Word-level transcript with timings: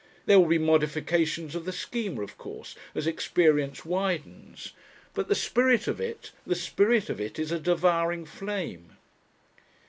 There 0.25 0.39
will 0.39 0.47
be 0.47 0.57
modifications 0.57 1.53
of 1.53 1.65
the 1.65 1.71
Schema, 1.71 2.23
of 2.23 2.35
course, 2.35 2.75
as 2.95 3.05
experience 3.05 3.85
widens. 3.85 4.73
But 5.13 5.27
the 5.27 5.35
spirit 5.35 5.87
of 5.87 6.01
it 6.01 6.31
the 6.43 6.55
spirit 6.55 7.07
of 7.11 7.21
it 7.21 7.37
is 7.37 7.51
a 7.51 7.59
devouring 7.59 8.25
flame! 8.25 8.97